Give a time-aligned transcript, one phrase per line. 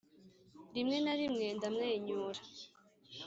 [0.73, 2.41] rimwe na rimwe ndamwenyura